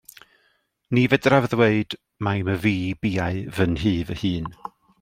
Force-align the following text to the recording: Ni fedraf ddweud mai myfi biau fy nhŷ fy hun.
Ni 0.93 1.03
fedraf 1.11 1.45
ddweud 1.51 1.95
mai 2.25 2.39
myfi 2.47 2.75
biau 3.01 3.45
fy 3.55 3.65
nhŷ 3.75 3.87
fy 4.07 4.17
hun. 4.23 4.49